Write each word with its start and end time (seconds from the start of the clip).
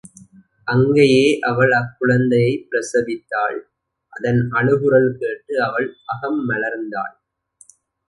அங்கேயே 0.67 1.39
அவள் 1.41 1.71
அக்குழந்தையைப் 1.71 2.65
பிரசவித்தாள் 2.71 3.59
அதன் 4.13 4.49
அழுகுரல் 4.51 5.11
கேட்டு 5.17 5.63
அவள் 5.63 5.89
அகம் 6.05 6.49
மலர்ந்தாள். 6.49 7.15